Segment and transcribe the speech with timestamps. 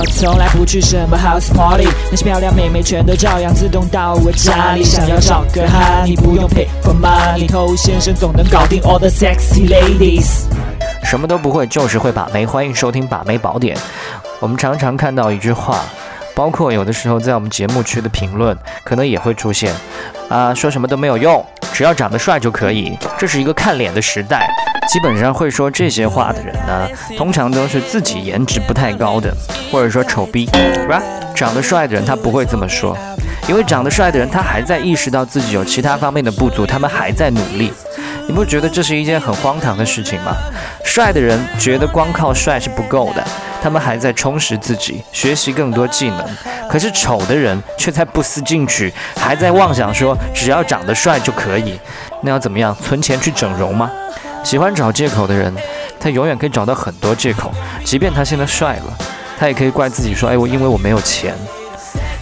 [0.00, 4.82] 我从来不去什么 house party，那些漂亮妹妹全都照样自动到我家里。
[4.82, 10.44] 想要找个哈，你不用 pay for money，偷先生总能搞定 all the sexy ladies。
[11.04, 12.46] 什么都不会，就是会把妹。
[12.46, 13.76] 欢迎收听把妹宝典。
[14.38, 15.80] 我们常常看到一句话，
[16.34, 19.74] 包括有的时候在我们节目区的评论，可能也会出现
[20.30, 21.44] 啊，说什么都没有用，
[21.74, 22.96] 只要长得帅就可以。
[23.18, 24.48] 这是一个看脸的时代。
[24.88, 29.32] 基本上会说这些话的人呢，通常都是自己颜值不太高的，
[29.70, 31.00] 或者说丑逼，是吧？
[31.34, 32.96] 长得帅的人他不会这么说，
[33.48, 37.72] 因为长得帅的人他还在意识到自己有其他方面的不足，他们还在努力。
[38.26, 40.36] 你不觉得这是一件很荒唐的事情吗？
[40.84, 43.24] 帅的人觉得光靠帅是不够的，
[43.62, 46.24] 他们还在充实自己，学习更多技能。
[46.68, 51.78] 可是丑的人却在不思进取，还在妄想说只要长得帅就可以。
[52.22, 52.76] 那要怎么样？
[52.82, 53.90] 存钱去整容吗？
[54.42, 55.54] 喜欢找借口的人，
[55.98, 57.52] 他永远可以找到很多借口。
[57.84, 58.98] 即便他现在帅了，
[59.38, 61.34] 他也可以怪自己说：“哎，我因为我没有钱。”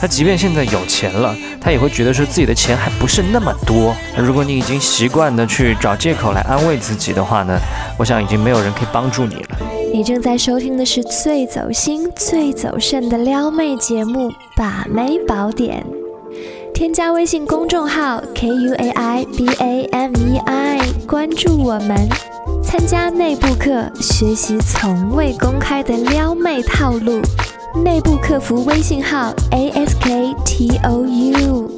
[0.00, 3.94] 他即便现在有钱了，他也会觉得说自己的钱还不是那么多。
[4.18, 7.58] 如果你已经习惯的去找借口来安慰自己的话呢，
[7.98, 9.56] 我想已经没有人可以帮助你了。
[9.92, 15.82] 你正在收听的是最走心、最走肾的撩妹节目《把妹宝典》。
[16.74, 21.96] 添加微信公众号 k u a i b a m e i，关注我们，
[22.64, 27.22] 参加内部课，学习从未公开的撩妹套路。
[27.84, 31.70] 内部客服微信号 a s k t o u。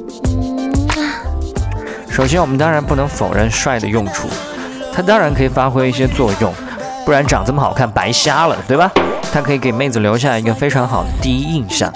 [2.09, 4.27] 首先，我们当然不能否认帅的用处，
[4.91, 6.51] 它当然可以发挥一些作用，
[7.05, 8.91] 不然长这么好看白瞎了，对吧？
[9.31, 11.93] 它可以给妹子留下一个非常好的第一印象。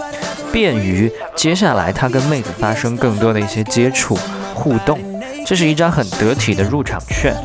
[0.52, 4.18] 便于接下来他跟妹子发生更多的一些接触
[4.54, 5.00] 互动，
[5.46, 7.36] 这是一张很得体的入场券。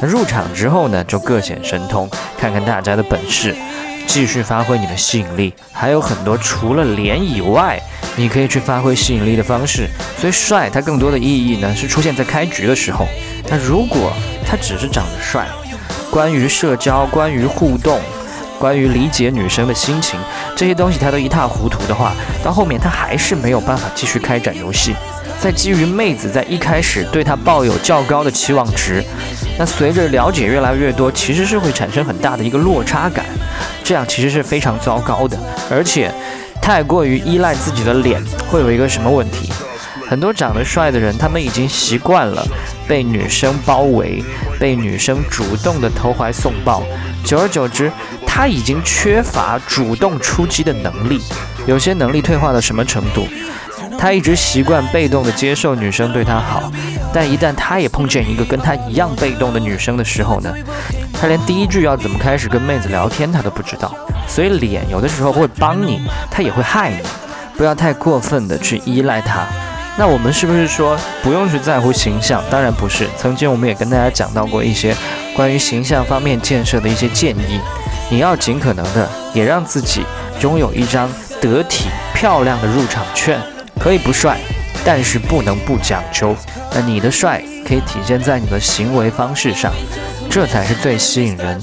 [0.00, 3.54] 那入场之后呢，就各显神通，看看大家的本事，
[4.06, 5.52] 继续发挥你的吸引力。
[5.72, 7.80] 还有很多除了脸以外，
[8.16, 9.88] 你可以去发挥吸引力的方式。
[10.18, 13.06] 所以帅，它更多的意义呢是出现在开局的时候。
[13.48, 14.12] 那如果
[14.46, 15.46] 他只是长得帅，
[16.10, 18.00] 关于社交，关于互动。
[18.58, 20.18] 关于理解女生的心情
[20.56, 24.94] 这些东西，他都一塌糊涂的话，到后面他还是没有办法继续开展游戏。
[25.40, 29.04] 在基于妹子在一开始对他抱有较高的期望值，
[29.56, 33.24] 那随着了解越来越多，其实是会产生很大的一个落差感，
[33.84, 35.38] 这样其实是非常糟糕的。
[35.70, 36.12] 而且
[36.60, 38.20] 太过于依赖自己的脸，
[38.50, 39.52] 会有一个什么问题？
[40.08, 42.44] 很多长得帅的人，他们已经习惯了
[42.88, 44.24] 被女生包围，
[44.58, 46.82] 被女生主动的投怀送抱，
[47.24, 47.92] 久而久之。
[48.38, 51.20] 他已经缺乏主动出击的能力，
[51.66, 53.26] 有些能力退化到什么程度？
[53.98, 56.70] 他一直习惯被动的接受女生对他好，
[57.12, 60.54] 但一旦他也碰见一个跟他一样被动的女生的时候呢？
[61.12, 63.92] 他连第一句要怎么开始跟妹子聊天他都不知道。
[64.28, 66.98] 所以脸有的时候会帮你，他也会害你。
[67.56, 69.44] 不要太过分的去依赖他。
[69.96, 72.40] 那我们是不是说不用去在乎形象？
[72.48, 73.08] 当然不是。
[73.16, 74.96] 曾经我们也跟大家讲到过一些
[75.34, 77.58] 关于形象方面建设的一些建议。
[78.10, 80.02] 你要尽可能的也让自己
[80.40, 81.10] 拥有一张
[81.40, 83.38] 得体漂亮的入场券，
[83.78, 84.38] 可以不帅，
[84.84, 86.34] 但是不能不讲究。
[86.72, 89.72] 那你的帅可以体现在你的行为方式上，
[90.30, 91.60] 这才是最吸引人、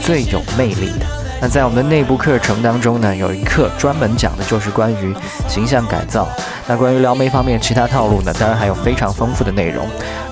[0.00, 1.23] 最有魅力的。
[1.44, 5.14] 那在我们的内部课程当中呢，有一课专门讲的就是关于
[5.46, 6.26] 形象改造。
[6.66, 9.86] 那关于撩妹方面其他套路呢，当然还有非常丰富的内容。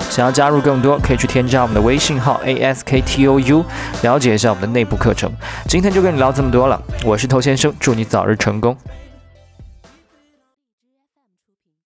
[0.09, 3.63] 想要加入更多，可以去添加我们的微信号 a s k t o u，
[4.01, 5.31] 了解一下我们的内部课程。
[5.67, 8.75] 今天就跟你聊这么多了，我是头先生，祝你早日成功。